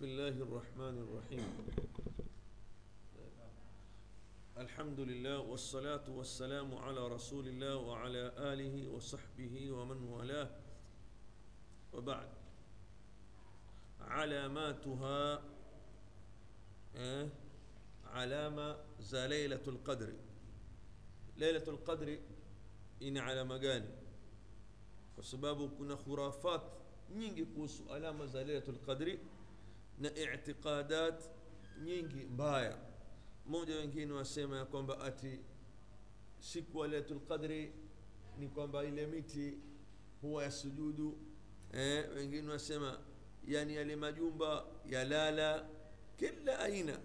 [0.00, 1.44] بسم الله الرحمن الرحيم.
[4.56, 10.50] الحمد لله والصلاة والسلام على رسول الله وعلى آله وصحبه ومن والاه.
[11.92, 12.28] وبعد.
[14.00, 15.42] علاماتها
[16.96, 17.28] آه،
[18.04, 20.12] علامة زليلة القدر.
[21.36, 22.18] ليلة القدر
[23.02, 23.84] إن على مجال
[25.18, 26.62] وسبابه كنا خرافات.
[27.12, 29.18] نيجي كوسو علامة زليلة ليلة القدر.
[30.00, 31.22] Na itiqadat
[31.84, 32.78] nyingi mbaya.
[33.46, 35.40] Mmoja wengine wasema ya kwamba ati
[36.38, 37.72] siku wa lailatul qadri
[38.38, 39.58] ni kwamba ile miti
[40.20, 41.18] huwa ya sujudu.
[41.72, 42.98] Eh, wengine wasema
[43.46, 45.68] yani yale majumba yalala
[46.16, 46.98] kila aina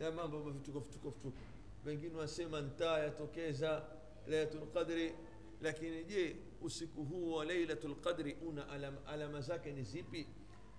[0.00, 1.38] ya mambo vituko vituko vituko.
[1.84, 3.82] Wengine wasema ntaa yatokeza
[4.26, 5.14] lailatul qadri
[5.60, 10.26] lakini je usiku huu wa lailatul qadri una alama, alama zake ni zipi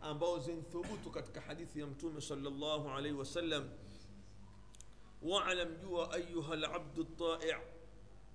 [0.02, 3.70] ambao zimthubutu katika hadithi ya mtume sallallahu alaihi wasallam
[5.21, 7.55] waalam jua ayuha labdu tai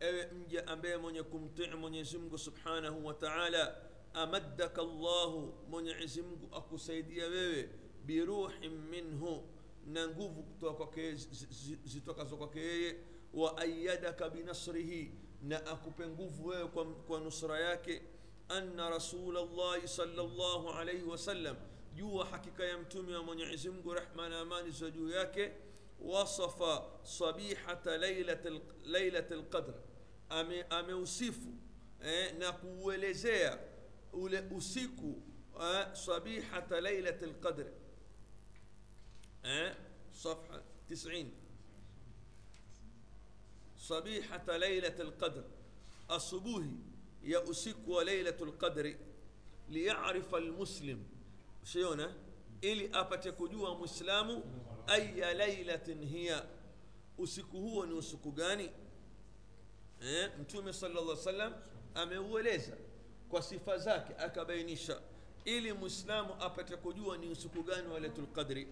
[0.00, 3.76] ewe mja ambaye mwenye kumtii mwenyezi mungu subhanahu wa taala
[4.14, 7.68] amaddaka llahu mwenyezi mungu akusaidia wewe
[8.04, 9.48] biruhin minhu
[9.86, 11.14] na nguvu kutoka kwake
[11.84, 12.96] zitokazo kwake yeye.
[13.34, 18.02] Wa ayadaka binasrihi na akupe nguvu wewe kwa, kwa nusra yake
[18.50, 21.56] أن رسول الله صلى الله عليه وسلم
[21.96, 25.56] جوا حقيقة يمتم يا من يعزم رحمة أمان زجوياك
[26.00, 26.62] وصف
[27.04, 29.74] صبيحة ليلة ليلة القدر.
[30.32, 31.38] أمي أمي وصف
[32.02, 33.74] إيه؟ نقول زيا
[34.14, 35.00] أسيك
[35.94, 37.72] صبيحة ليلة القدر.
[39.44, 39.78] إيه؟
[40.14, 41.34] صفحة تسعين.
[43.78, 45.44] صبيحة ليلة القدر.
[46.10, 46.70] الصبوهي
[47.24, 48.96] ya usiku wa lailatul qadri
[49.68, 50.98] liyarifa almuslim.
[51.62, 52.14] Usiona
[52.60, 54.42] ili apate kujua mwislamu
[54.86, 56.46] aya lailatin hiya.
[57.18, 58.70] Usiku huo ni usiku gani?
[60.02, 61.52] Eh, mtume sala llah salam
[61.94, 62.76] ameueleza
[63.28, 65.00] kwa sifa zake akabainisha
[65.44, 68.68] ili mwislamu apate kujua ni usiku gani wa lailatul qadri.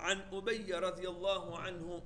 [0.00, 2.02] An ubaya radiallahu anhu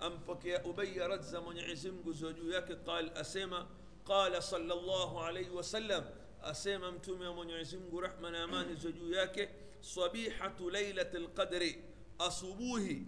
[0.00, 3.66] ampokea ubaya radza mwenyezi mgu juu yake qal asema
[4.06, 6.10] قال صلى الله عليه وسلم
[6.42, 9.50] أسيم أمتم من يعزم رحمنا أمان زجوياك
[9.82, 11.72] صبيحة ليلة القدر
[12.20, 13.02] أصبوه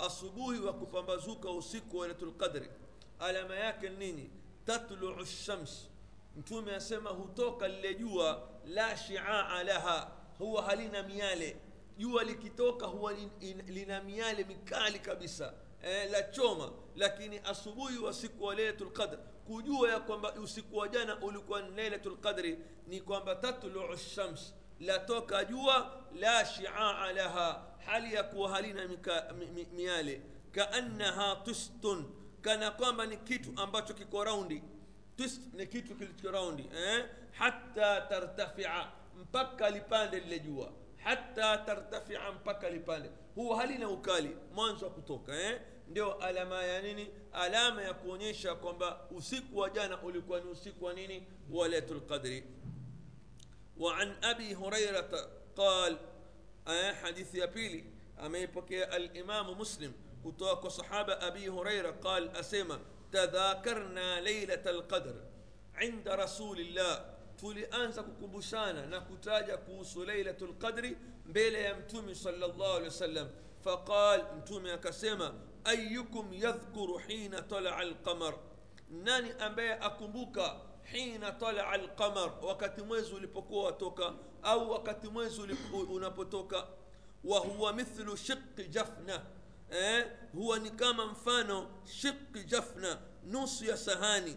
[0.00, 2.66] أصبوه وكفن بزوك أسيك ليلة القدر.
[3.22, 4.30] ألا ما يكنيني
[4.66, 5.90] تطلع الشمس.
[6.36, 7.62] أنتم يا سما هو توك
[8.64, 11.56] لا شعاع لها هو هلينا ميالي.
[11.98, 12.48] يوا لكي
[12.82, 13.10] هو
[13.68, 19.90] لنا ميالي مكالي كبسه eh, la choma lakini asubuhi wa siku wa lailatul qadr kujua
[19.90, 26.02] ya kwamba usiku wa jana ulikuwa ni lailatul qadri ni kwamba tatluu shams latoka jua
[26.20, 28.88] la shiaa laha hali ya kuwa halina
[29.72, 32.04] miale kaannaha tustun
[32.40, 34.62] kana kwamba ni kitu ambacho kiko raundi
[35.16, 37.04] twist ni kitu kilicho raundi eh?
[37.32, 38.86] hatta tartafia
[39.20, 40.72] mpaka lipande lile jua
[41.04, 45.60] hata tartafia mpaka lipande huwa halina ukali mwanzo wa kutoka eh?
[45.88, 50.92] ndio alama ya nini alama ya kuonyesha kwamba usiku wa jana ulikuwa ni usiku wa
[50.94, 52.44] nini wa lailatul qadri
[53.78, 55.98] وعن أبي هريرة قال
[56.68, 57.84] آه حديث يبيلي
[58.24, 59.92] أما يبكي الإمام مسلم
[60.24, 62.80] كتوك صحابة أبي هريرة قال أسيما
[63.12, 65.14] تذاكرنا ليلة القدر
[65.74, 70.96] عند رسول الله tulianza kukumbushana na kutaja kuhusu lailatul qadri
[71.26, 73.28] mbele ya mtume salllah alehi wasallam
[73.64, 75.34] faqal mtume akasema
[75.64, 78.34] ayukum yadhkuru hina talaa alqamar
[78.90, 84.12] nani ambaye akumbuka hina talaa alqamar wakati mwezi ulipokuwa watoka
[84.42, 85.40] au wakati mwezi
[85.90, 86.66] unapotoka
[87.24, 89.22] wa huwa mithlu shiqi jafna
[89.70, 94.36] eh, huwa ni kama mfano shiqi jafna nusu ya sahani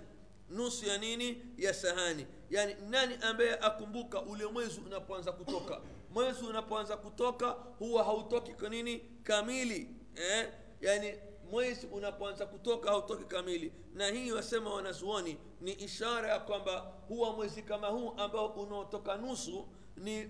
[0.49, 1.41] nusu ya nini?
[1.57, 2.27] Ya sahani.
[2.49, 5.81] Yani nani ambaye akumbuka ule mwezi unapoanza kutoka?
[6.09, 8.97] Mwezi unapoanza kutoka huwa hautoki kwa nini?
[9.23, 9.89] Kamili.
[10.15, 10.49] Eh?
[10.83, 11.13] yani
[11.51, 13.73] mwezi unapoanza kutoka hautoki kamili.
[13.93, 19.67] Na hii wasema wanazuoni ni ishara ya kwamba huwa mwezi kama huu ambao unaotoka nusu
[19.97, 20.29] ni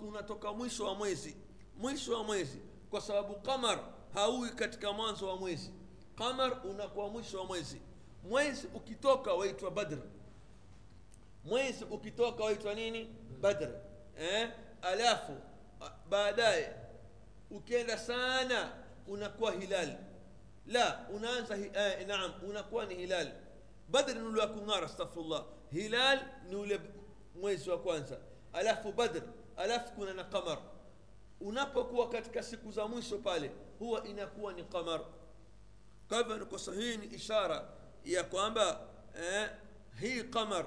[0.00, 1.36] unatoka mwisho wa mwezi.
[1.78, 2.58] Mwisho wa mwezi.
[2.90, 3.78] Kwa sababu qamar
[4.14, 5.70] haui katika mwanzo wa mwezi.
[6.18, 7.80] Qamar unakuwa mwisho wa mwezi
[8.24, 9.98] mwezi ukitoka waitwa badr
[11.44, 13.68] mwezi ukitoka waitwa nini badr
[14.18, 14.50] eh?
[14.82, 15.32] alafu
[16.08, 16.72] baadaye
[17.50, 18.72] ukienda sana
[19.06, 19.96] unakuwa hilal
[20.66, 23.32] la unaanza eh, naam unakuwa ni hilal
[23.88, 26.80] badr ni ule wa kung'ara astaghfirullah hilal ni ule
[27.40, 28.18] mwezi wa kwanza
[28.52, 29.22] alafu badr
[29.56, 30.58] alafu kuna na qamar
[31.40, 35.00] unapokuwa katika siku za mwisho pale huwa inakuwa ni qamar
[36.08, 37.68] kwa hivyo ni kwa sahihi ni ishara
[38.04, 38.88] ya kwamba
[39.22, 39.50] eh,
[40.00, 40.66] hii qamar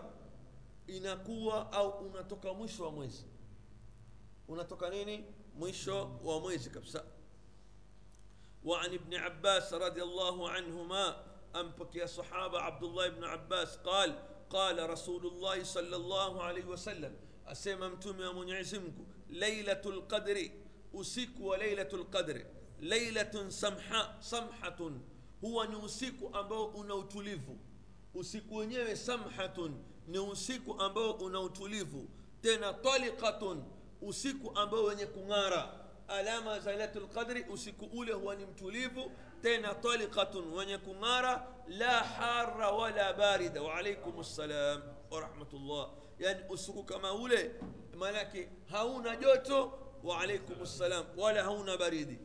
[0.88, 3.25] inakuwa au unatoka mwisho wa mwezi.
[4.48, 5.25] Unatoka nini?
[5.56, 7.04] Mwisho wa mwezi kabisa.
[8.63, 11.24] وعن ابن عباس رضي الله عنهما
[11.56, 14.19] أنبك يا صحابة عبد الله بن عباس قال
[14.50, 17.16] قال رسول الله صلى الله عليه وسلم
[17.48, 20.50] أسممتم يا من يعزمكم ليلة القدر
[20.95, 22.45] أسيك وليلة القدر
[22.80, 24.92] ليلة سمحة سمحة
[25.42, 27.57] huwa ni usiku ambao una utulivu.
[28.13, 29.75] Usiku wenyewe samhatun
[30.07, 32.10] ni usiku ambao una utulivu.
[32.42, 33.63] Tena talikatun
[34.01, 35.74] usiku ambao wenye kung'ara.
[36.07, 39.12] Alama za lailatul qadri usiku ule huwa ni mtulivu.
[39.42, 41.48] Tena talikatun wenye kung'ara.
[41.68, 43.62] La hara wala barida.
[43.63, 44.81] Waalaikum ssalam
[45.12, 47.51] warahmatullah yani usiku kama ule
[47.98, 49.80] maanake hauna joto.
[50.04, 52.18] Waalaikum ssalam wala hauna baridi.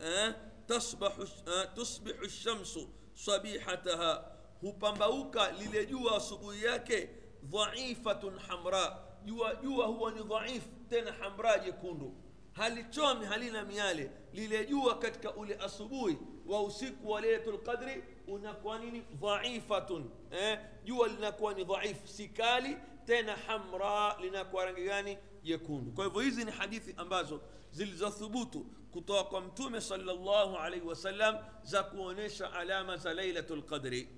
[0.00, 0.34] Eh?
[0.70, 1.68] Eh?
[1.74, 4.24] tusbihu lshamsu sabihataha
[4.60, 7.08] hupambauka lile jua asubuhi yake
[7.42, 12.14] dhaifatun hamra jua jua huwa ni dhaifu tena hamra jekundu
[12.52, 19.02] halichomi halina miale lile jua katika ule asubuhi wa usiku wa lailatul qadri unakuwa nini
[19.20, 20.58] dhaifatun eh?
[20.84, 22.76] jua linakuwa ni dhaifu si kali
[23.06, 27.40] tena hamra linakuwa rangi gani jekundu kwa hivyo hizi ni hadithi ambazo
[27.74, 28.60] zilizothubutu
[28.90, 34.08] kutoka kwa mtume sallallahu alaihi wasallam za kuonyesha alama za lailatul qadri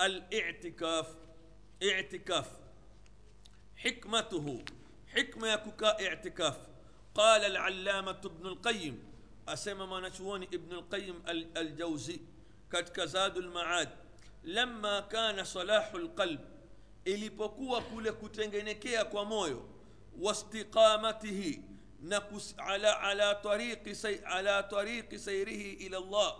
[0.00, 1.06] الاعتكاف
[1.82, 2.46] اعتكاف
[3.76, 4.64] حكمته
[5.06, 6.58] حكمة يكوكا اعتكاف
[7.14, 9.02] قال العلامة ابن القيم
[9.48, 11.22] أسمى ما نشوون ابن القيم
[11.56, 12.20] الجوزي
[12.72, 13.88] كتك زاد المعاد
[14.44, 16.40] لما كان صلاح القلب
[17.04, 19.68] ilipokuwa kule kutengenekea kwa moyo
[20.20, 21.62] wastiqamatihi
[22.00, 22.22] na
[22.66, 26.36] ala, ala, tariqi, say, ala tariqi sairihi ila llah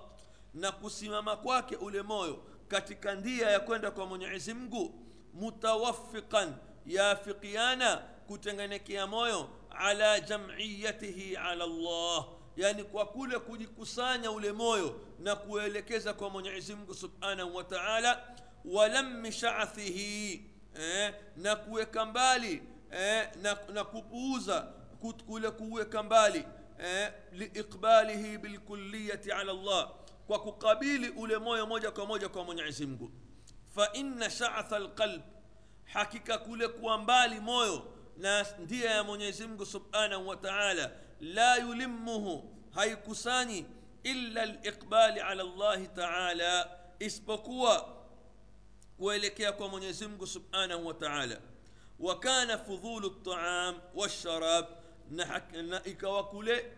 [0.55, 4.95] na kusimama kwake ule moyo katika ndia ya kwenda kwa mwenyezi mungu
[5.35, 6.55] mutawafiqan
[6.87, 7.97] yafikiana
[8.27, 12.27] kutengenekea moyo ala jamiyatihi ala llah
[12.57, 18.23] yani kwa kule kujikusanya ule moyo na kuelekeza kwa mwenyezi mungu subhanahu wa taala
[18.65, 20.45] walammi shaathihi
[20.81, 24.73] eh, na kuweka mbali eh, na, na kupuuza
[25.03, 26.47] كتكولة كوية كمبالي
[26.81, 30.01] إيه؟ لإقباله بالكلية على الله.
[30.29, 33.11] وكقبيل أولي موجة موجة كموجة كمون عزمك
[33.71, 35.23] فإن شعث القلب
[35.87, 37.83] حقيقة كولة كمبالي مويو
[38.19, 42.45] ناس ديا من عزمك سبحانه وتعالى لا يلمه
[42.75, 43.67] هاي كساني
[44.07, 46.81] إلا الإقبال على الله تعالى.
[47.03, 48.01] إسبقوا
[48.99, 51.41] وإليكيا كمون عزمك سبحانه وتعالى.
[52.01, 54.80] وكان فضول الطعام والشراب
[55.11, 56.73] na, na ikawa kule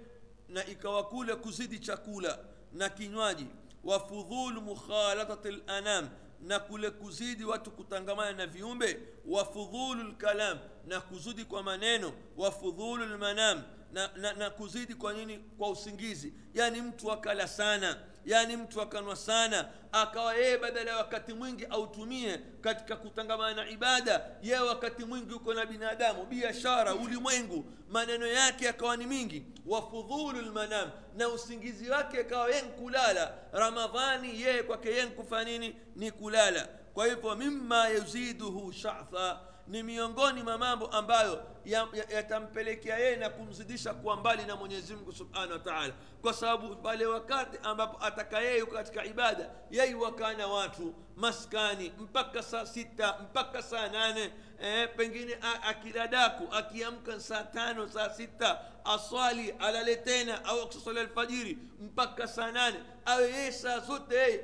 [0.49, 2.38] na ikawa kule kuzidi chakula
[2.73, 3.46] na kinywaji.
[3.84, 6.08] Wa fudhulu mukhalatati lanam
[6.40, 8.99] na kule kuzidi watu kutangamana na viumbe.
[9.26, 12.12] Wa fudhulu lkalam na kuzidi kwa maneno.
[12.37, 13.62] Wa fudhulu lmanam
[13.93, 15.39] na, na, na kuzidi kwa nini?
[15.59, 16.33] Kwa usingizi.
[16.55, 17.97] Yaani mtu akala sana.
[18.27, 19.69] Yaani mtu akanwa sana.
[19.93, 24.27] Akawa yeye badala ya wakati mwingi autumie katika kutangamana na ibada.
[24.43, 26.27] Yeye wakati mwingi uko na binadamu.
[26.27, 27.65] Biashara ulimwengu.
[27.91, 29.44] Maneno yake yakawa ni mingi.
[29.67, 30.91] Wafudhulu lmanam.
[31.17, 33.34] Na usingizi wake akawa yen kulala.
[33.53, 35.77] Ramadhani yeye kwake yen kufanya nini?
[35.96, 36.69] Ni kulala.
[36.94, 43.31] Kwa hivyo mima yuziduhu shatha ni miongoni mwa mambo ambayo yatampelekea ya, ya yeye na
[43.31, 45.95] kumzidisha kuwa mbali na mwenyezi mungu subhanahu wa taala.
[46.23, 52.43] Kwa sababu pale wakati ambapo ataka yeye katika ibada yeye wakaa na watu maskani mpaka
[52.43, 59.97] saa sita mpaka saa nane eh, pengine akidadaku akiamka saa tano saa sita aswali alale
[59.97, 62.77] tena au akuswali alfajiri mpaka saa nane.
[63.05, 64.39] Awe yeye saa zote yeye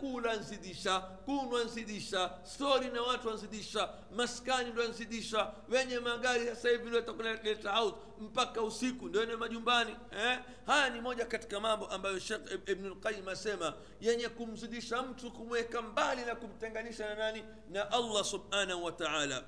[0.00, 6.88] kula nzidisha kunwa nzidisha stori na watu wanzidisha maskani ndo anzidisha wenye magari sasa hivi
[6.88, 10.38] ndio out mpaka usiku ndio ene majumbani eh?
[10.66, 16.34] haya ni moja katika mambo ambayo shekh ibnulqayim asema yenye kumzidisha mtu kumweka mbali na
[16.34, 17.44] kumtenganisha na nani?
[17.70, 19.44] Na allah subhanahu wa taala.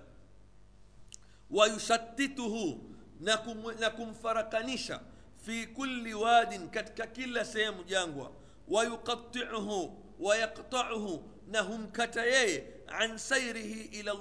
[1.50, 5.00] Wayushatituhu na, kum, na kumfarakanisha
[5.36, 8.32] fi kulli wadin katika kila sehemu jangwa.
[8.68, 14.14] Wayuqatiuhu wayaqtauhu na humkata yeye an sairihi ila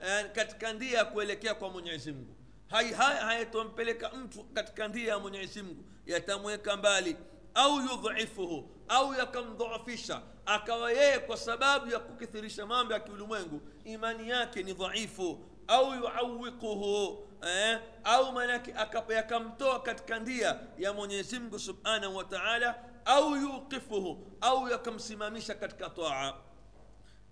[0.00, 2.36] llah katika ndia ya kuelekea kwa mwenyezi mungu.
[2.68, 5.84] Haya hayatompeleka mtu katika ndia ya mwenyezi mungu.
[6.06, 7.16] Yatamweka mbali.
[7.54, 10.22] Au yudhifuhu au yakamdhoofisha.
[10.46, 15.38] Akawa yeye kwa sababu ya kukithirisha mambo ya kiulimwengu imani yake ni dhaifu.
[15.68, 18.74] Au yuawiquhu eh, au maanake
[19.08, 22.74] yakamtoa katika ndia ya mwenyezi mungu subhanahu wa taala.
[23.04, 26.34] Au yuqifuhu au yakamsimamisha katika taa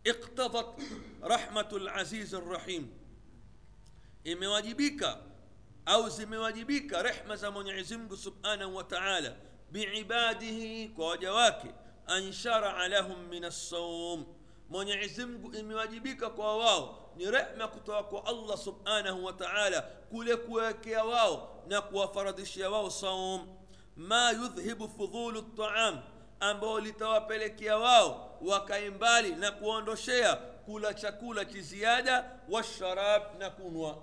[0.05, 0.67] iqtadat
[1.23, 2.89] rahmatu lazizi rrahim
[4.25, 5.19] imewajibika
[5.87, 9.37] au zimewajibika rehma za mwenyezi mungu subhanahu wa taala
[9.71, 11.69] biibadihi kwa waja wake
[12.07, 14.25] an sharaa lahum min assaum
[14.71, 21.05] mwenyezi mungu imewajibika kwa wao ni rehma kutoka kwa allah subhanahu wa taala kule kuwekea
[21.05, 23.57] wao na kuwafaradhishia wao saum
[23.97, 26.01] ma yudhhibu fudhulu ltaam
[26.51, 34.03] ambao litawapelekea wao wakae mbali na kuondoshea kula chakula kiziada washarab na kunwa.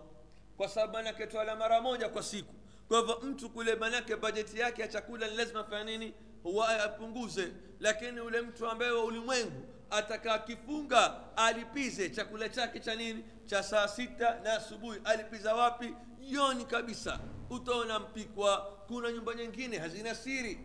[0.58, 2.54] Kwa sababu manake twala mara moja kwa siku.
[2.88, 6.14] Kwa hivyo mtu kule manake bajeti yake ya chakula ni lazima fanya nini?
[6.44, 7.52] Huwa apunguze.
[7.80, 13.24] Lakini ule mtu ambaye wa ulimwengu atakaa kifunga alipize chakula chake cha nini?
[13.46, 15.00] Cha saa sita na asubuhi.
[15.06, 15.96] Alipiza wapi?
[16.20, 17.20] Jioni kabisa.
[17.50, 18.58] Utaona mpikwa.
[18.88, 20.60] Kuna nyumba nyingine hazina siri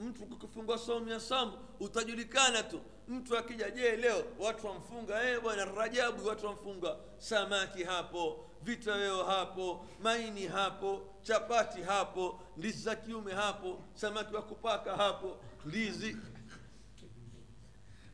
[0.00, 2.80] mtu kukifungua saumu ya samu utajulikana tu.
[3.08, 5.22] Mtu akija je leo watu wamfunga?
[5.30, 6.96] Eh bwana rajabu watu wamfunga.
[7.18, 14.96] Samaki hapo vitoweo hapo maini hapo chapati hapo ndizi za kiume hapo samaki wa kupaka
[14.96, 16.16] hapo ndizi.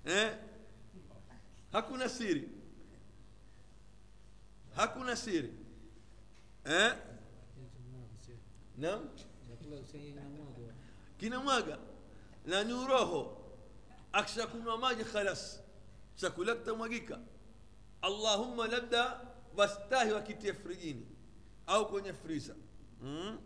[0.04, 0.36] Eh?
[1.72, 2.48] hakuna siri.
[4.76, 5.52] Hakuna siri.
[6.64, 6.92] Eh?
[8.78, 9.08] naam
[11.22, 11.78] kinamwaga
[12.46, 13.38] na ni uroho
[14.12, 15.60] akishakunywa maji khalas
[16.16, 17.18] chakula kitamwagika
[18.02, 19.20] allahumma labda
[19.56, 21.06] wastahi wakitie frijini
[21.66, 22.54] au kwenye friza
[23.02, 23.38] mm?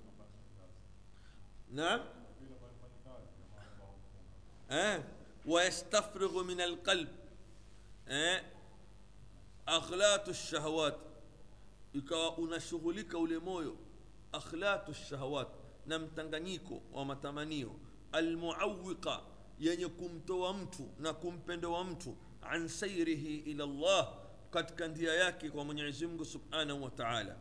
[1.71, 2.01] naam
[4.71, 5.03] eh?
[5.47, 7.09] wayastafrighu min alqalb
[8.09, 8.43] eh?
[9.67, 10.97] akhlatu lshahawat
[11.93, 13.77] ikawa unashughulika ule moyo
[14.33, 17.73] akhlatu lshahawat na mtanganyiko wa matamanio.
[18.13, 19.21] Almuawiqa
[19.59, 24.13] yenye kumtoa mtu na kumpendoa mtu an sairihi ila llah
[24.51, 27.37] katika njia yake kwa mwenyezi mungu subhanahu wa taala.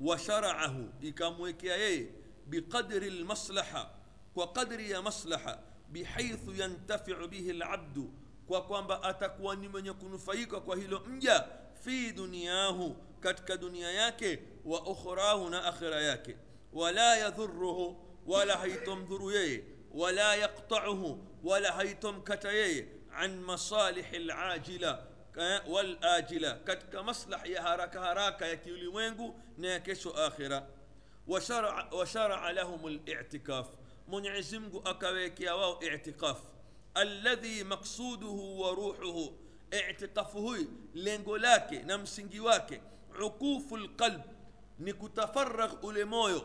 [0.00, 2.08] Washaraahu ikamwekea yeye
[2.46, 3.90] biqadri lmaslaha
[4.34, 5.58] kwa qadri ya maslaha
[5.88, 8.10] bihaithu yantafiu bihi labdu
[8.46, 11.44] kwa kwamba atakuwa ni mwenye kunufaika kwa hilo mja
[11.84, 16.36] fi duniyahu katika dunia yake wa ukhrahu na akhira yake
[16.72, 17.96] ولا يذره
[18.26, 25.10] ولا هيتم ذرويه ولا يقطعه ولا هيتم كتيه عن مصالح العاجلة
[25.66, 26.52] والآجلة.
[26.66, 30.68] كتك مصلح يهارك هاراك يكيولي وينغو ناكش آخرة.
[31.28, 33.66] وشرع, وشرع لهم الاعتكاف.
[34.08, 36.38] من عزمغو أكاويك يواو اعتقاف
[36.96, 39.32] الذي مقصوده وروحه
[39.74, 42.82] اعتقافه لنقولاك نمسنجيواك
[43.14, 44.22] عقوف القلب
[44.80, 46.42] نكتفرغ ألمويو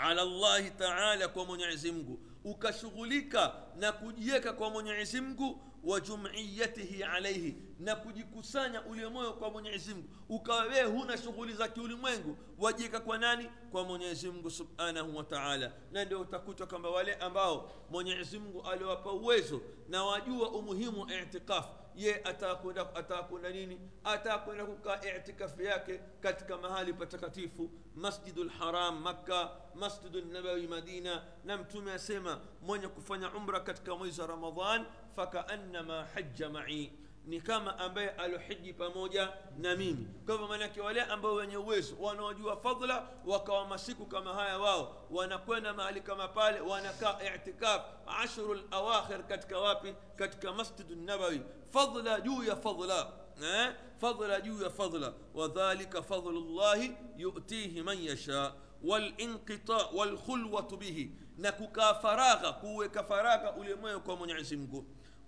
[0.00, 2.18] ala llahi taala kwa mwenyezi mungu.
[2.44, 9.94] Ukashughulika na kujiweka kwa mwenyezi mungu wa jumiyatihi alaihi na kujikusanya ule moyo kwa mwenyezi
[9.94, 10.08] mungu.
[10.28, 13.50] Ukawa wewe huna shughuli za kiulimwengu wajiweka kwa nani?
[13.72, 15.72] Kwa mwenyezi mungu subhanahu wa taala.
[15.92, 21.68] Na ndio utakuta kwamba wale ambao mwenyezi mungu aliwapa uwezo na wajua umuhimu wa itikafu
[21.96, 23.80] ye atakwenda atakwenda nini?
[24.04, 31.22] Atakwenda kukaa itikafu yake katika mahali patakatifu masjidu lharam makka masjidu nabawi madina.
[31.44, 34.84] Na mtume asema mwenye kufanya umra katika mwezi wa ramadhan
[35.16, 36.92] fakaannama hajja mai
[37.28, 42.56] ni kama ambaye alohiji pamoja na mimi kwa hivyo maanake wale ambao wenye uwezo wanaojua
[42.56, 49.58] fadhla wakawa masiku kama haya wao wanakwenda mahali kama pale wanakaa itikaf ashru lawakhir katika
[49.58, 53.72] wapi katika masjidu nabawi fadla juu ya fadla eh?
[54.00, 58.52] fadla juu ya fadla wadhalika fadlu llahi yutihi man yasha
[58.84, 64.56] walinqita walkhulwatu bihi na kukaa faragha kuweka faragha ule moyo kwa mwenyezi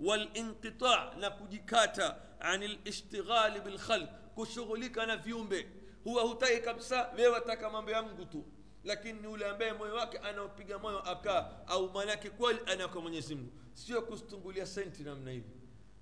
[0.00, 4.10] والانقطاع نكجكاتا عن الاشتغال بالخلق.
[4.36, 8.42] كشغلك أنا في هو هو كبسا ويو تاكا مامبي أمغوتو.
[8.84, 13.46] لكن نولي أمبي موي واكي أنا وبيجا موي اكا أو مالاكي كوال أنا كمان يسمو
[13.74, 15.44] سيو كستنغوليا سنتي نام نايف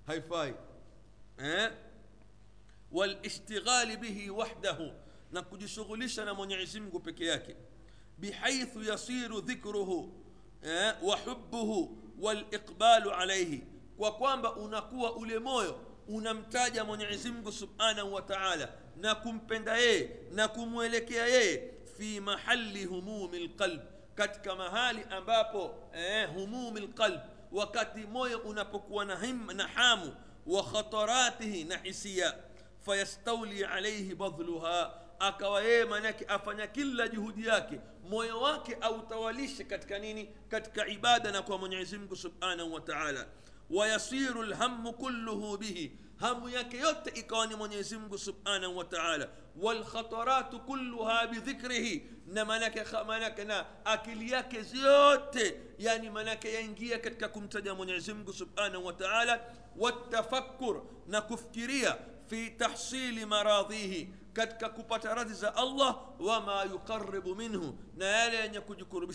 [0.07, 0.55] هاي فاي.
[1.39, 1.71] آه؟
[2.91, 4.93] والاشتغال به وحده.
[5.33, 7.55] نكجشغلش أنا مون يسمو بكياكي
[8.19, 10.11] بحيث يصير ذكره
[11.03, 13.78] وحبه والإقبال عليه.
[13.99, 20.47] Kwa kwamba unakuwa ule moyo unamtaja mwenyezi mungu subhanahu wa taala na kumpenda yeye na
[20.47, 23.81] kumwelekea yeye fi mahali humumi lqalb
[24.15, 27.19] katika mahali ambapo eh, humumi lqalb
[27.51, 30.15] wakati moyo unapokuwa na, him, na hamu
[30.47, 32.33] wa khataratihi na hisia
[32.85, 37.79] fayastauli alaihi badhluha akawa yeye maanake afanya kila juhudi yake
[38.09, 40.29] moyo wake autawalishe katika nini?
[40.49, 43.25] Katika ibada na kwa mwenyezi mungu subhanahu wa taala
[43.69, 45.91] ويصير الهم كله به.
[46.21, 49.29] هم يكيوت إكوان من يزمك سبحانه وتعالى.
[49.59, 52.01] والخطرات كلها بذكره.
[52.27, 55.37] نمانك خمانك نا أكلياك زيوت.
[55.79, 59.51] يعني مانك ينجيك كتككم تجا من يزمك سبحانه وتعالى.
[59.77, 60.83] والتفكر.
[61.07, 61.99] نكفكرية
[62.29, 64.07] في تحصيل مراضيه.
[64.35, 67.75] كتك كبترزز الله وما يقرب منه.
[67.95, 69.11] نالا أن يكون يقرب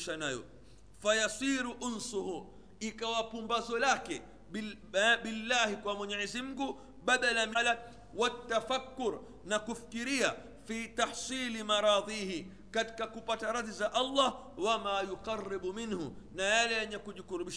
[1.02, 2.50] فيصير أنصه.
[2.82, 4.22] إكوا بمبازولاكي
[4.54, 7.78] بالله ومنعزمك بدلا من
[8.14, 9.12] والتفكر
[9.44, 10.30] نكفكريا
[10.66, 12.46] في تحصيل مراضيه.
[12.72, 16.16] كتك كبترز الله وما يقرب منه.
[16.34, 17.48] نال أن يكون يقرب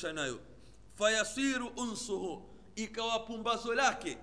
[0.97, 2.45] فيصير أنصه.
[2.79, 4.17] إكوا بمبازولاك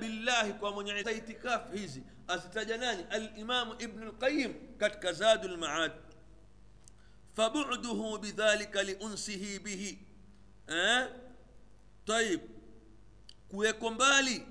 [0.00, 3.16] بالله ومنعزمك تيتكاف هزي أستجناني.
[3.16, 5.92] الإمام ابن القيم كتك زاد المعاد.
[7.34, 9.98] فبعده بذلك لأنسه به.
[10.68, 11.27] أه؟
[12.08, 12.40] Tayib
[13.48, 14.46] kuweko mbali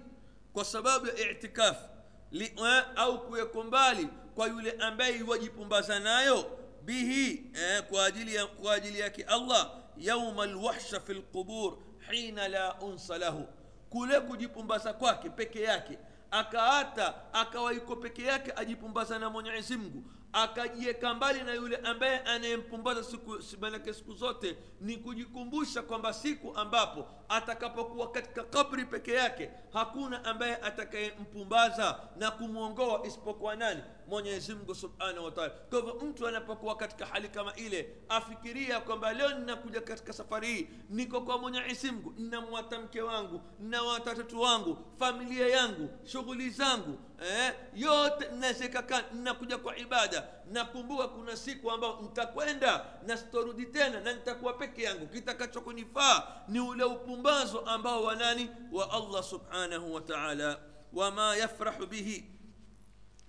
[0.54, 1.86] kwa sababu ya itikafu
[2.32, 8.46] li, eh, au kuweko mbali kwa yule ambaye wajipumbaza nayo bihi eh, kwa ajili ya,
[8.48, 11.78] kwa ajili yake allah yauma lwahsha fi lqubur
[12.12, 13.48] hina la unsa lahu
[13.90, 15.98] kule kujipumbaza kwake peke yake
[16.32, 20.04] akaata akawa yuko peke yake ajipumbaza na mwenyezi mungu
[20.44, 27.08] akajiweka mbali na yule ambaye anayempumbaza siku manake siku zote ni kujikumbusha kwamba siku ambapo
[27.30, 35.26] atakapokuwa katika kabri peke yake hakuna ambaye atakayempumbaza na kumwongoa isipokuwa nani mwenyezi mungu subhanahu
[35.26, 40.48] wataala kwa hivyo mtu anapokuwa katika hali kama ile afikiria kwamba leo ninakuja katika safari
[40.48, 47.00] hii niko kwa mwenyezi mungu ninamwata mke wangu na watatatu wangu familia yangu shughuli zangu
[47.22, 50.28] eh, yote nazekaka ninakuja kwa ibada.
[50.52, 55.08] Nakumbuka kuna siku ambayo nitakwenda na sitorudi tena na nitakuwa peke yangu.
[55.08, 58.50] Kitakachokunifaa ni ule upumbazo ambao wa nani?
[58.72, 60.60] Wa allah subhanahu wataala
[60.94, 62.26] wama yafrahu bihi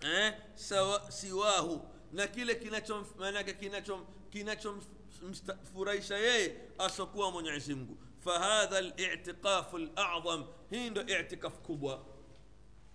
[0.00, 9.78] eh, sawa, siwahu na kile kinachom manake kinachom kinachomfurahisha yeye asokuwa mwenyezi mungu fahadha litiqafu
[9.78, 12.04] ladham hii ndo itikaf kubwa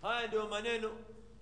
[0.01, 0.97] haya ndio maneno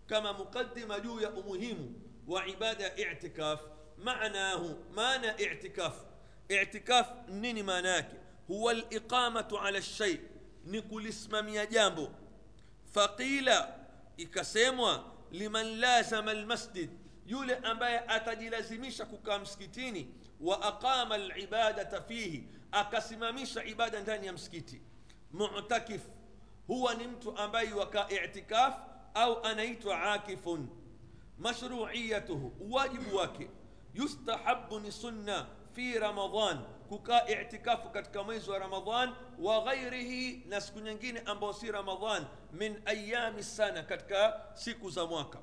[0.08, 3.60] kama muqaddima juu ya umuhimu wa ibada ya itikaf
[3.98, 5.94] manahu maana itikaf
[6.50, 8.16] itikaf nini maana yake
[8.48, 10.18] huwa liqamatu ala lshay
[10.66, 12.12] ni kulisimamia jambo
[12.94, 13.80] faqila
[14.18, 16.90] ikasemwa لمن لازم المسجد.
[17.26, 20.08] يولي أمباي أتجي لازميشك كمسكتيني
[20.42, 22.44] وأقام العبادة فيه.
[22.74, 24.82] أقسم ميش عبادة ثانية مسكتي
[25.32, 26.02] معتكف.
[26.72, 28.74] هو نمت أمباي وكا اعتكاف
[29.18, 30.60] أو أنيت عاكف.
[31.40, 32.52] مشروعيته.
[32.60, 33.50] واجب وكي
[33.96, 36.64] يستحب سنة في رمضان.
[36.92, 42.82] Kukaa itikafu katika mwezi wa ramadan wa ghairihi na siku nyingine ambayo si ramadan min
[42.86, 45.40] ayami sana katika siku za mwaka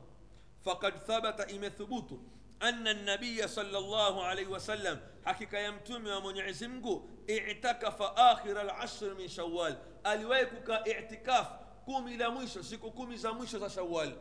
[0.64, 2.20] fakad thabata imethubutu
[2.62, 9.78] أن النبي صلى الله عليه وسلم حقيقة يمتمي ومنعز مغو اعتكف آخر العشر من شوال
[10.06, 11.46] ألويكك اعتكاف
[11.87, 14.12] كومي لا مwisho siku kumi za mwisho za shawal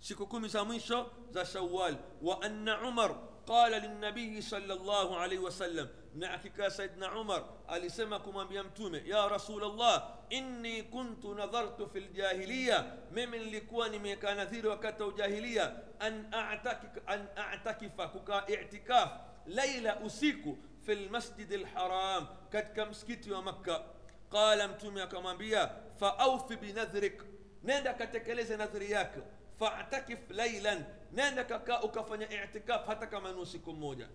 [0.00, 3.14] siku kumi za mwisho za shawal wa anna umar
[3.46, 6.32] qala linnabiyi salllah alaihi wasallam na
[6.70, 14.34] saidna umar alisema kumwambia mtume ya rasulllah inni kuntu nadhartu fi ljahiliya mimi nilikuwa nimekaa
[14.34, 15.08] nadhiri wakati wa
[16.32, 19.10] a'takika- an atakifa kukaa itikaf
[19.46, 23.82] laila usiku fi lmasjidi lharam katika msikiti wa makka
[24.30, 25.70] qala mtume akamwambia
[26.00, 27.22] faaufi binadhrik
[27.62, 29.20] nenda katekeleze nadhiri yako
[29.58, 34.08] faatakif lailan nenda kakaa ukafanya itikaf hata kama ni usiku mmoja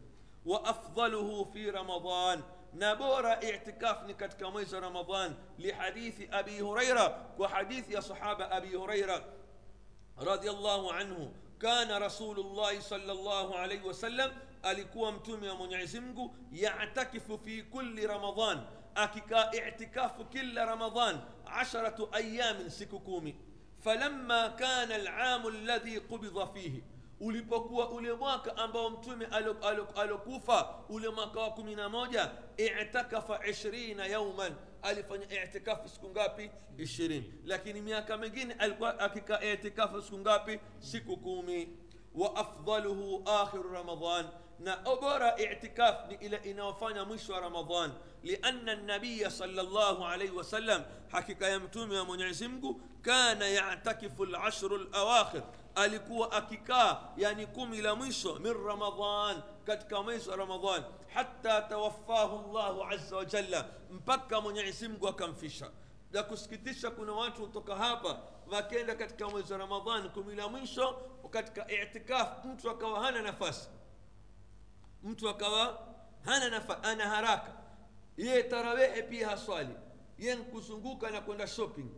[0.46, 2.42] وأفضله في رمضان.
[2.74, 9.26] نبورة اعتكاف نكت كميز رمضان لحديث أبي هريرة وحديث صحابة أبي هريرة
[10.20, 11.32] رضي الله عنه.
[11.62, 14.32] كان رسول الله صلى الله عليه وسلم
[14.66, 18.66] أليكو أمتم يا منعزمك يعتكف في كل رمضان.
[18.98, 23.36] أكيكا اعتكاف كل رمضان عشرة أيام سككومي.
[23.82, 26.82] فلما كان العام الذي قبض فيه
[27.20, 33.48] ulipokuwa ule mwaka ambao mtume alo- alo- alokufa ule mwaka wa kumi na moja itakafa
[33.48, 40.60] ishirina yauman alifanya itikafu siku ngapi ishirini lakini miaka mingine alikuwa akikaa itikafu siku ngapi
[40.80, 41.70] siku kumi
[42.16, 44.26] wa afdaluhu akhiru ramadan
[44.60, 47.92] na bora itikaf ni ile inayofanya mwisho wa ramadan
[48.24, 55.42] lianna nabiya salllahu alaihi wasallam hakika ya mtume wa mwenyezi mungu kana yatakifu lashru lawakhir
[55.78, 62.84] alikuwa akikaa yani kumi la mwisho min ramadan katika mwezi wa ramadan hata tawaffahu llahu
[62.84, 65.72] aza wajalla mpaka mwenyezi mungu akamfisha
[66.12, 68.20] na kusikitisha kuna watu kutoka hapa
[68.52, 73.70] wakenda katika mwezi wa ramadhan kumi la mwisho katika itikaf mtu akawa hana nafasi
[75.04, 75.88] mtu akawa
[76.26, 77.52] hana nafasi ana haraka
[78.18, 79.76] ye tarawehe pia haswali
[80.18, 81.90] ye kuzunguka na kwenda shopping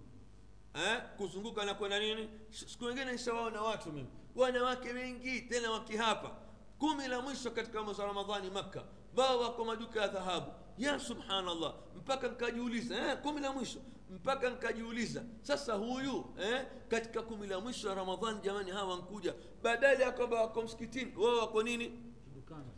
[0.83, 1.01] eh?
[1.17, 2.29] kuzunguka na kwenda nini?
[2.49, 4.07] Siku nyingine nishawaona watu mimi.
[4.35, 6.31] Wanawake wengi tena wakihapa
[6.79, 8.83] kumi la mwisho katika mwezi wa ramadhani makka.
[9.15, 10.51] Wao wako maduka ya dhahabu.
[10.77, 11.73] Ya subhanallah.
[11.95, 13.79] Mpaka nikajiuliza eh, kumi la mwisho?
[14.09, 20.03] Mpaka nikajiuliza sasa huyu eh, katika kumi la mwisho ya ramadhani jamani hawa wankuja badala
[20.05, 21.99] ya kwamba wako msikitini wao wako nini?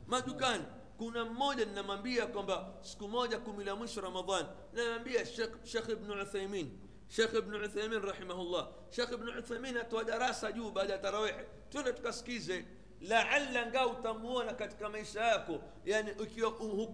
[0.07, 0.63] Madukani.
[0.97, 5.25] Kuna mmoja ninamwambia kwamba siku moja kumi la mwisho Ramadhani, namwambia
[5.63, 6.71] shekh ibnu uthaimin
[7.15, 11.35] shekh ibnu uthaimin rahimahullah shekh ibnu uthaimin atoa darasa juu baada ya tarawihi
[11.69, 12.65] twende tukasikize
[13.01, 16.49] laala ngaa utamuona katika maisha yako yani ukiwa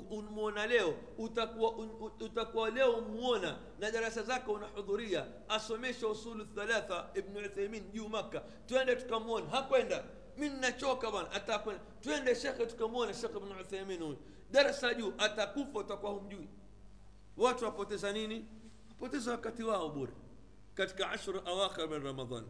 [0.10, 1.72] unmuona leo utakuwa,
[2.20, 8.96] utakuwa leo umuona na darasa zako unahudhuria asomesha usulu thalatha ibnu uthaimin juu makka twende
[8.96, 10.04] tukamwona hakwenda
[10.38, 14.18] mi nachoka bwana atakwenda twende shekhe tukamwona shekhe ibn uthaimin huyu
[14.52, 16.50] darasa juu atakufa utakuwa humjui
[17.38, 18.46] watu wapoteza nini
[19.00, 20.12] wapoteza wakati wao bure
[20.76, 22.46] katika ashru awakhir min ramadan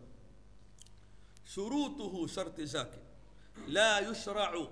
[1.43, 2.99] shurutuhu sharti zake
[3.67, 4.67] la yushrau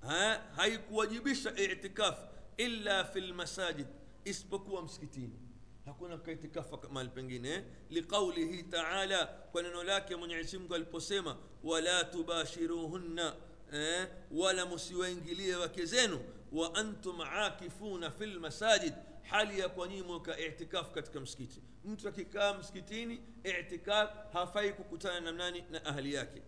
[0.00, 2.18] ha, haikuwajibisha itikaf
[2.56, 3.86] illa fi lmasajid
[4.24, 5.38] isipokuwa msikitini
[5.84, 13.36] hakuna kaitikafa mahali pengine liqaulihi taala kwa neno lake mwenyezi mungu aliposema wala tubashiruhunna
[13.72, 16.20] eh, wala musiwaingilie wake zenu
[16.52, 22.54] wa antum akifuna fi lmasajid hali ya kwa nyinyi mweka itikafu katika msikiti mtu akikaa
[22.54, 23.22] msikitini
[23.60, 26.42] itikaf hafai kukutana na nani na ahli yake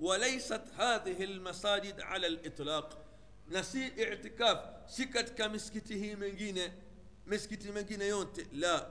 [0.00, 2.94] walaysat hadhihi lmasajid ala litlaq
[3.48, 6.72] na si itikaf si katika misikiti hii mengine
[7.26, 8.86] misikiti mengine yote la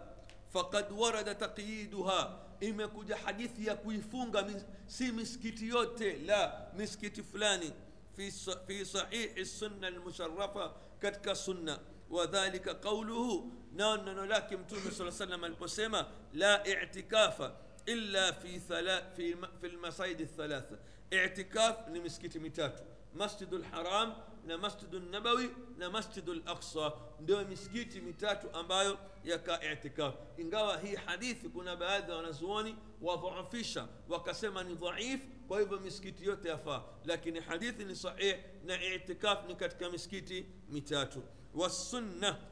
[0.54, 4.50] faqad warada taqyiduha imekuja hadithi ya kuifunga
[4.86, 7.72] si misikiti yote la misikiti fulani
[8.16, 16.06] fi, sahihi sunna almusharafa katika sunna wadhalika qauluhu nao neno lake mtume saa salam aliposema
[16.34, 20.78] la itikafa illa fi, thala, fi, fi lmasaidi thalatha
[21.26, 24.14] itikaf ni misikiti mitatu masjidu lharam
[24.46, 31.50] na masjidu nabawi na masjidu laqsa ndio misikiti mitatu ambayo yaka itikaf ingawa hii hadithi
[31.50, 37.86] kuna baadhi ya wanazuoni wadhaafisha wakasema ni dhaif kwa hivyo misikiti yote yafaa lakini hadithi
[37.86, 42.50] ni sahih na itikaf ni katika misikiti mitatu والسنة.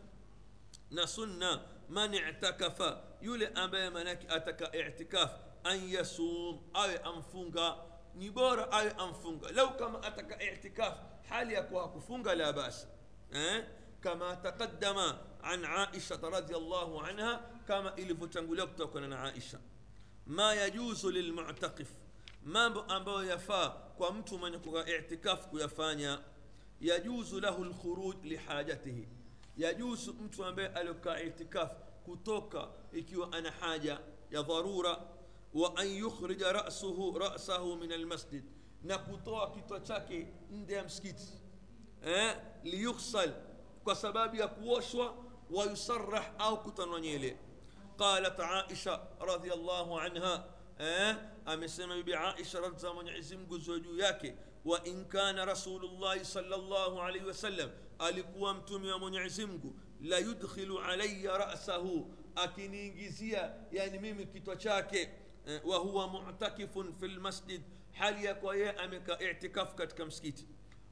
[0.91, 1.67] نسنة.
[1.89, 2.97] من اعتكف.
[3.21, 5.29] يولي أبا منك أتكا اعتكاف.
[5.65, 10.97] أن يسوم أي أنفونغا نبار أي أنفونغا لو كما أتك اعتكاف.
[11.29, 12.88] حاليك وكفونغا لا بأس.
[13.34, 13.67] أه؟
[14.03, 14.97] كما تقدم
[15.43, 17.51] عن عائشة رضي الله عنها.
[17.67, 19.60] كما إلي فتنغو لبتوكنا عائشة.
[20.27, 21.93] ما يجوز للمعتقف
[22.43, 22.65] ما
[22.97, 23.93] أبا يفا.
[23.97, 26.35] كومتو من اعتكاف كيفانيا
[26.86, 29.08] يجوز له الخروج لحاجته
[29.58, 31.71] يجوز أنت أن بألك اعتكاف
[32.08, 34.00] كتوكا إكيو أنا حاجة
[34.32, 35.10] يا ضرورة
[35.54, 38.43] وأن يخرج رأسه رأسه من المسجد
[38.84, 41.21] نكتوى كتوشاك ندي مسكت
[42.04, 43.34] أه؟ ليغسل
[43.88, 45.10] كسباب يكوشوا
[45.52, 47.38] ويصرح أو كتنونيلي
[47.98, 51.17] قالت عائشة رضي الله عنها أه؟
[51.48, 58.99] أمسنا بعائشة رضي الله عنها wa in kana rasulullahi salllahu alaihi wasallam alikuwa mtume wa
[58.99, 65.10] mwenyezi mungu la yudkhilu alaya rasahu akiniingizia yani mimi kitwa chake
[65.47, 70.47] eh, wa huwa mutakifun fi lmasjid hali ya kwa yeye ameka itikafu katika msikiti.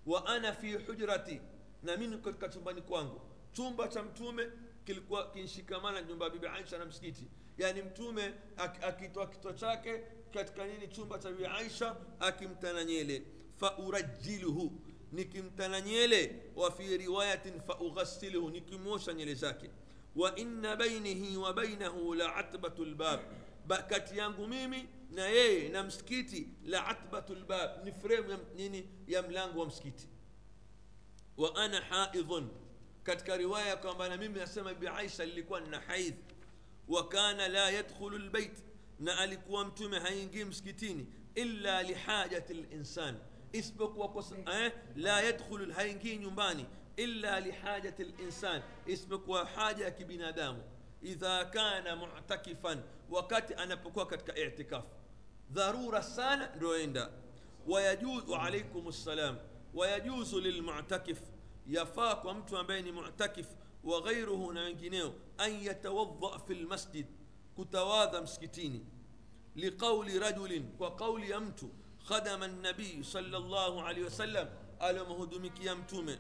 [0.06, 1.42] Wa ana fi hujrati
[1.84, 3.22] na mimi katika chumbani kwangu.
[3.52, 4.48] Chumba cha mtume
[4.86, 7.28] kilikuwa kinshikamana nyumba ya bibi aisha na msikiti.
[7.58, 8.34] Yani mtume
[8.82, 13.24] akitoa kitwa chake katika nini chumba cha bibi aisha akimtana nyele
[13.60, 14.72] faurajiluhu
[15.12, 19.70] nikimtana nyele wa fi riwayatin faughasiluhu nikimwosha nyele zake
[20.16, 23.20] wa inna bainihi wa bainahu la atbatu lbab
[23.90, 29.22] kati yangu mimi na yeye na msikiti la atbatu lbab ni fremu ya, nini ya
[29.24, 30.08] mlango wa msikiti
[31.38, 32.50] wa ana haidhun
[33.04, 36.16] katika riwaya kwamba na mimi nasema bibi aisha lilikuwa nina haidh
[36.88, 38.52] wa kana la yadkhulu lbeit
[39.00, 43.16] na alikuwa mtume haingii msikitini illa lihajati linsan
[43.56, 46.66] اسبك وكس إيه؟ لا يدخل الهينجي يمباني
[47.00, 48.64] إلا لحاجة الإنسان.
[48.90, 50.64] اسمك وحاجة كبنادامه
[51.04, 54.84] إذا كان معتكفا وقت أنا بكوك كاعتكاف.
[55.52, 57.12] ضرورة سانة رويندا.
[57.68, 59.40] ويجوز عليكم السلام.
[59.74, 61.22] ويجوز للمعتكف
[61.68, 63.48] يفاق ومتوى بين معتكف
[63.84, 67.06] وغيره نعنجينيو أن يتوضأ في المسجد
[67.58, 68.86] كتواذا مسكتيني.
[69.56, 71.70] لقول رجل وقول أمتو
[72.08, 74.48] khadama nabiyu sala llahu alehi wasallam
[74.80, 76.20] aliyomhudumikia mtume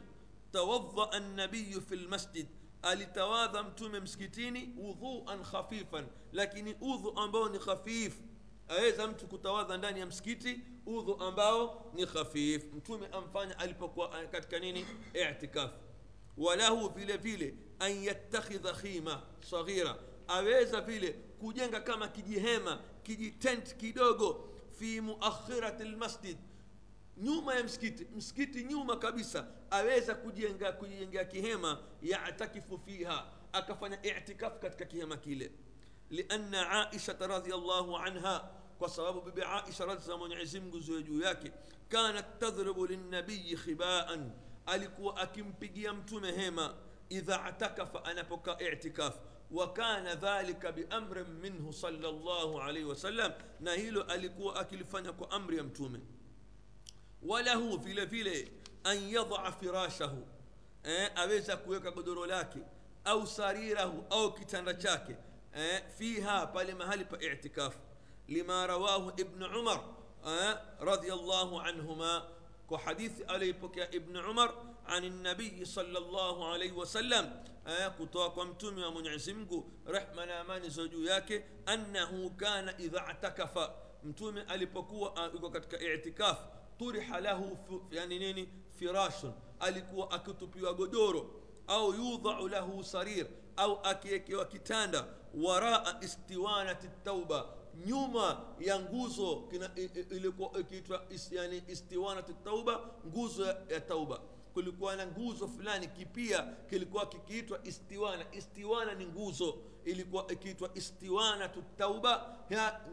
[0.52, 2.48] tawadhaa nabiyu fi lmasjid
[2.82, 8.16] alitawadha mtume msikitini wudhuan khafifan lakini udhu ambao ni khafif
[8.68, 14.86] aweza mtu kutawadha ndani ya msikiti udhu ambao ni khafif mtume amfanya alipokuwa katika nini
[15.32, 15.74] itikafu
[16.38, 19.96] walahu vile vile an yattakhidha khima saghira
[20.28, 26.38] aweza vile kujenga kama kijihema kijitent kidogo في مؤخرة المسجد.
[27.18, 34.88] نوما يا مسكيت مسكيت نيوما كابيسا أويزا كوديانجا كوديانجا كيهما يعتكف فيها؟ أكفنا اعتكاف كتك
[34.88, 35.52] كيهما كيلي.
[36.10, 39.40] لأن عائشة رضي الله عنها وسبب بب
[39.86, 40.70] رضي الله عنها عزم
[41.90, 44.32] كانت تضرب للنبي خباء.
[44.70, 46.76] ألكو أكيم بيجيام تومهما
[47.12, 49.14] إذا اعتكف أنا بك اعتكاف.
[49.54, 53.34] وكان ذلك بأمر منه صلى الله عليه وسلم.
[53.60, 56.06] نهيل ألقوا أكل فنك أمر يمتوم
[57.24, 58.28] وله في لفيل
[58.86, 60.26] أن يضع فراشه.
[60.86, 62.54] أه؟ أويسا كويكا قدرولاك
[63.08, 65.20] أو سريره أو كتنرشاك
[65.54, 67.78] أه؟ فيها بالمهل باعتكاف.
[68.30, 69.96] لما رواه ابن عمر.
[70.26, 72.30] أه؟ رضي الله عنهما.
[72.70, 74.73] كحديث عليه ابن عمر.
[74.94, 77.44] عن النبي صلى الله عليه وسلم.
[78.00, 79.52] كتوكم تومي من عزمك
[79.88, 83.70] رحمة أمان زوجياك أنه كان إذا اعتكف
[84.18, 85.08] تومي ألبكوا
[85.88, 86.38] اعتكاف
[86.80, 88.48] طرح له في يعني نيني
[88.80, 89.20] فراش
[89.64, 91.24] ألكوا أكتب يوغدورو
[91.70, 93.28] أو يوضع له سرير
[93.60, 99.50] أو أكيك وكتاندا وراء استوانة التوبة nyuma ya nguzo
[100.12, 104.20] ilikuwa ikiitwa yani istiwana tauba nguzo ya, ya tauba.
[104.54, 108.26] Kulikuwa na nguzo fulani kipia kilikuwa kikiitwa istiwana.
[108.32, 112.38] Istiwana ni nguzo ilikuwa ikiitwa istiwana tauba.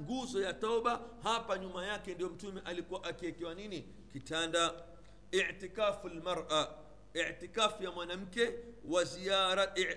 [0.03, 3.85] Nguzo ya tauba hapa nyuma yake ndio mtume alikuwa akiekewa nini?
[4.13, 4.73] Kitanda.
[5.31, 6.69] Itikafu lmara
[7.31, 8.51] itikafu ya mwanamke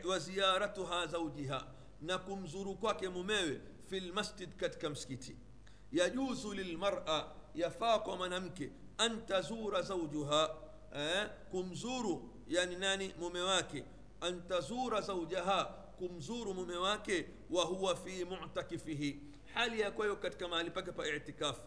[0.07, 1.65] wa ziyaratuha zaujiha
[2.01, 5.35] na kumzuru kwake mumewe fi lmasjid katika msikiti.
[5.91, 10.55] Yajuzu lilmara yafaa kwa mwanamke an tazura zaujuha
[10.95, 13.85] eh, kumzuru yani nani mume wake
[14.21, 15.65] an tazura zaujaha
[15.97, 19.19] kumzuru mume wake wa huwa fi mutakifihi
[19.53, 21.61] hali ya kwayo katika mahali pake pa itikafu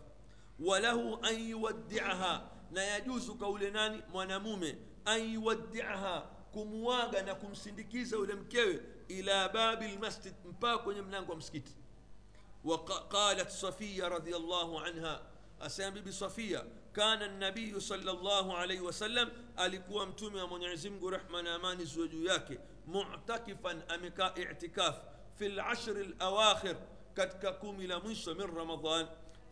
[0.61, 6.21] walahu an yuwaddiaha na yajuzu kaule nani mwanamume an yuwaddiaha
[6.53, 11.73] kumwaga na kumsindikiza yule mkewe ila babi lmasjid mpaka kwenye mlango wa msikiti
[12.65, 15.23] وقالت صفية رضي الله عنها
[15.61, 16.65] أسام بيبي صفية
[16.97, 22.09] كان النبي صلى الله عليه وسلم alikuwa mtume wa mwenyezi mungu rehma na amani ziwe
[22.09, 24.97] juu yake mutakifan amekaa itikaf
[25.39, 26.77] fi lashri lawakhir
[27.15, 29.07] katika kumi la mwisho min ramadan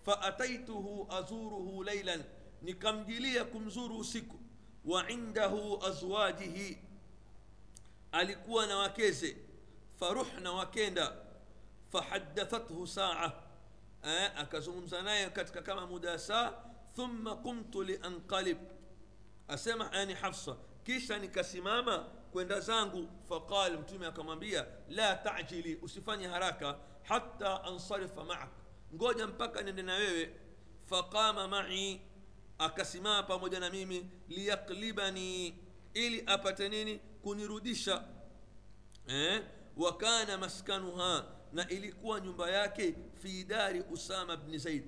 [0.04, 2.24] faataituhu azuruhu leilan
[2.62, 4.36] nikamjilia kumzuru usiku
[4.84, 6.78] wa indahu azwajihi
[8.12, 9.36] alikuwa na wakeze
[9.98, 11.12] faruhna wakenda
[11.92, 13.32] fahadathathu saa
[14.36, 16.52] akazungumza naye katika kama muda saa
[16.96, 18.58] thumma qumtu lianqalib
[19.48, 21.98] asema yani hafsa kisha nikasimama
[22.32, 23.08] kwenda zangu.
[23.28, 28.50] Faqal mtume akamwambia la tajili usifanye haraka hata ansarifa maak.
[28.94, 30.34] Ngoja mpaka nende na wewe.
[30.86, 32.00] Faqama mai
[32.58, 35.58] akasimama pamoja na mimi liyaklibani
[35.94, 36.98] ili apate nini?
[37.22, 38.04] Kunirudisha.
[39.06, 39.42] Eh?
[39.76, 44.84] wa kana maskanuha na ilikuwa nyumba yake fi dari usama bni zaid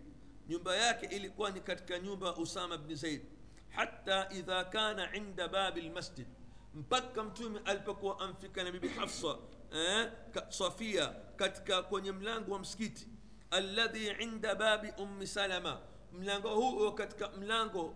[0.49, 3.23] nyumba yake ilikuwa ni katika nyumba usama bni zaid.
[3.69, 6.27] Hata idha kana inda babi lmasjid
[6.75, 9.37] mpaka mtume alipokuwa amfika na hafsa
[9.73, 10.11] eh,
[10.49, 11.07] safia
[11.37, 13.09] katika kwenye mlango wa msikiti.
[13.51, 15.81] Alladhi inda babi ummi salama.
[16.13, 17.95] Mlango huo katika mlango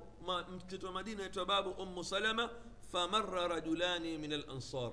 [0.57, 2.51] mtoto wa madina aitwa babu ummu salama.
[2.93, 4.91] Famara rajulani min alansar.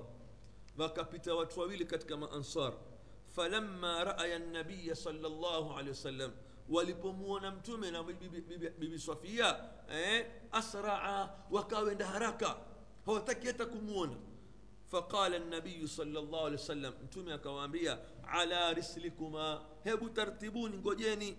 [0.78, 2.72] Wakapita watu wawili katika maansar.
[3.36, 6.32] Falamma raaya nabiya sala llahu alehi wasallam
[6.70, 12.56] walipomwona mtume na bibi, bibi, bibi sofia eh, asraa wakawenda haraka.
[13.06, 14.16] Hawataki hata kumwona
[14.92, 21.36] فقال النبي صلى الله عليه وسلم أنتم يا كوانبيا على رسلكما هبو ترتبوني غوجيني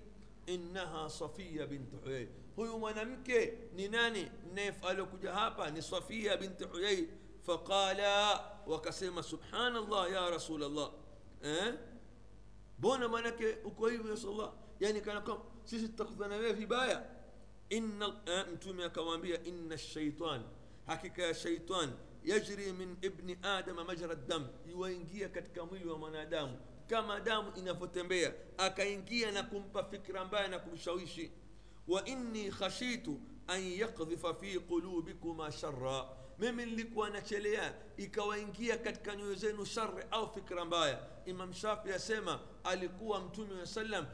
[0.50, 7.10] انها صفيه بنت حيي هو منامكي نيناني نيف ألو كوجا هابا ني صفيه بنت حيي
[7.44, 8.02] فقال
[8.68, 10.94] وكسم سبحان الله يا رسول الله
[11.44, 11.74] آه
[12.80, 17.04] بونا مانكي اوكو يا رسول الله yani kana kwamba sisi tutakutana wewe vibaya
[17.70, 20.42] inna eh, mtume akamwambia inna shaitan
[20.88, 21.90] hakika ya shaitan
[22.24, 29.32] yajri min ibni adama majra dam iwaingia katika mwili wa mwanadamu kama damu inavyotembea akaingia
[29.32, 31.32] na kumpa fikra mbaya na kumshawishi
[31.88, 36.06] wa inni khashitu an yakdhifa fi qulubikuma sharra
[36.40, 41.00] mimi nilikuwa nachelea ikawaingia katika nyoyo zenu shari au fikra mbaya.
[41.26, 44.06] Imam shafi asema alikuwa mtume wa sallam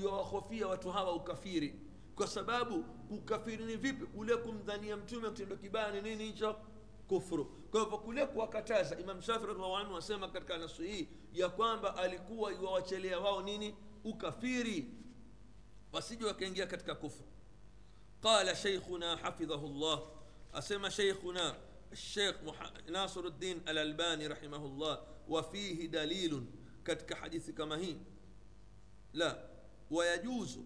[0.00, 1.74] iwahofia watu hawa ukafiri.
[2.14, 4.06] Kwa sababu ukafiri ni vipi?
[4.06, 6.56] Kule kumdhania mtume kitendo kibaya ni nini hicho?
[7.08, 7.44] Kufuru.
[7.44, 12.52] Kwa hivyo kule kuwakataza imam shafi radhiallahu anhu asema katika nasu hii ya kwamba alikuwa
[12.52, 13.74] iwawachelea wao nini?
[14.04, 14.86] Ukafiri.
[15.92, 17.24] Wasije wakaingia katika kufru
[18.22, 20.00] qala sheikhuna hafidhahu llah
[20.52, 21.54] asema sheikhuna
[21.92, 22.36] الشيخ
[22.88, 26.44] ناصر الدين الألباني رحمه الله وفيه دليل
[26.84, 27.96] كتك حديث كما هي
[29.12, 29.48] لا
[29.90, 30.58] ويجوز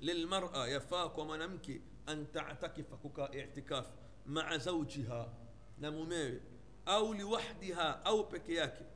[0.00, 3.86] للمرأة يفاك ومنمك أن تعتكف كوكا اعتكاف
[4.26, 5.34] مع زوجها
[5.78, 6.40] نموميوي
[6.88, 8.86] أو لوحدها أو بكياك.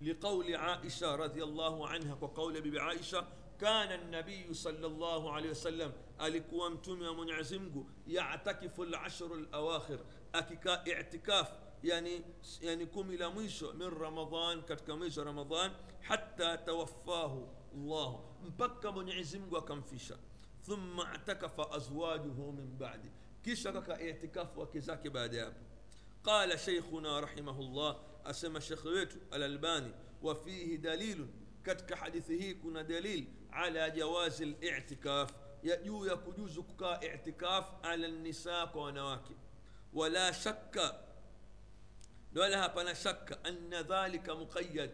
[0.00, 3.26] لقول عائشة رضي الله عنها وقول ببي عائشة
[3.60, 9.98] كان النبي صلى الله عليه وسلم alikuwa mtume wa mwenyezi mungu yatakifu lashru lawakhir
[10.32, 11.48] akikaa itikaf
[11.82, 12.22] yani,
[12.60, 19.38] yani kumi la mwisho min ramadan katika mwezi wa ramadan hata tawaffahu llahu mpaka mwenyezi
[19.38, 20.18] mungu akamfisha
[20.66, 23.08] thumma atakafa azwajuhu min badi
[23.42, 30.78] kisha kaka itikafu wake zake baada ya hapo sheikhuna rahimahullah asema shekhe wetu alalbani wafihi
[30.78, 31.28] dalilun
[31.62, 35.30] katika hadithi hii kuna dalil ala jawazi litikaf
[35.64, 39.34] ya juu ya kujuzu kukaa itikaf ala nisa kwa wanawake
[39.94, 40.94] wala shakka
[42.36, 44.90] wala hapana shakka anna dhalika muqayyad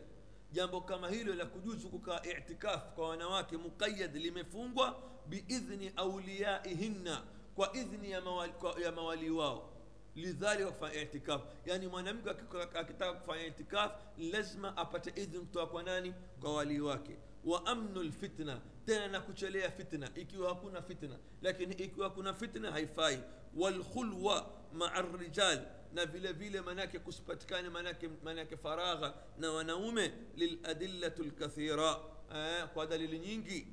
[0.52, 7.22] jambo kama hilo la kujuzu kukaa itikaf kwa wanawake muqayyad limefungwa biidhni auliyaihinna
[7.54, 8.52] kwa idhni ya mawali,
[8.82, 9.72] ya mawali wao
[10.14, 16.54] lidhalika kufanya itikaf yani mwanamke akitaka kufanya itikaf lazima apate idhni kutoka kwa nani kwa
[16.54, 22.34] walii wake wa amnu lfitna tena na kuchelea fitna ikiwa hakuna fitna lakini ikiwa kuna
[22.34, 23.20] fitna haifai
[23.56, 25.62] walkhulwa maa rijal
[25.92, 31.96] na vile vile manake kusipatikane manake, manake faragha na wanaume liladillatu lkathira
[32.34, 33.66] eh, kwa dalili nyingi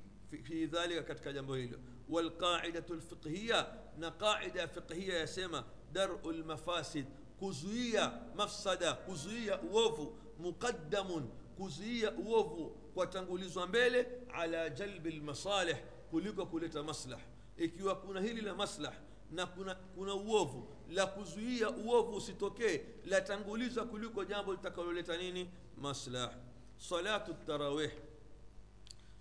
[0.44, 3.68] fi, dhalika katika jambo hilo walqaidatu lfiqhiya
[3.98, 7.06] na qaida fiqhiya yasema daru lmafasid
[7.40, 15.77] kuzuia mafsada kuzuia uovu muqaddamun kuzuia uovu kwatangulizwa mbele ala jalbi lmasalih
[16.11, 17.21] kuliko kuleta maslah
[17.57, 18.95] ikiwa kuna hili la maslah
[19.31, 26.35] na kuna, kuna uovu la kuzuia uovu usitokee latangulizwa kuliko jambo litakaloleta nini maslah
[26.79, 27.91] salatu tarawih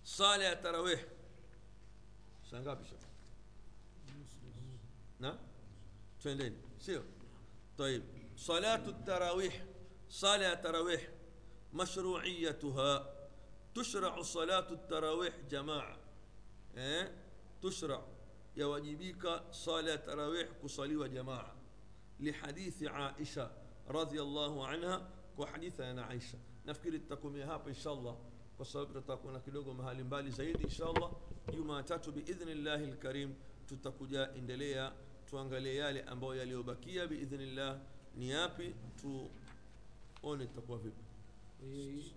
[0.04, 1.00] sala ya tarawih
[2.52, 2.96] saa ngapi sha
[5.20, 5.38] na
[6.22, 7.04] twendeni sio
[7.78, 8.04] طيب
[8.38, 9.64] صلاة التراويح
[10.10, 11.02] صلاة التراويح
[11.77, 12.93] مشروعيتها.
[13.75, 15.97] تشرع صلاة التراويح جماعة.
[16.77, 17.05] إيه؟
[17.62, 18.03] تشرع.
[18.57, 21.55] يواجبيك صلاة تراويح كصلي وجماعة.
[22.21, 23.51] لحديث عائشة
[23.89, 24.97] رضي الله عنها
[25.39, 26.39] كحديث أنا عائشة.
[26.67, 28.17] نفكر التقوم يهاب إن شاء الله.
[28.59, 31.11] وصلاب رتاكونا كلوغو مهالين بالي زيد إن شاء الله.
[31.53, 33.35] يوم تاتو بإذن الله الكريم
[33.69, 34.93] تتكجا إندليا
[35.27, 37.79] تuangalia yale ambayo yaliyobakia biidhnillah
[38.15, 41.05] ni yapi tuone itakuwa vipi
[41.61, 42.12] 因为一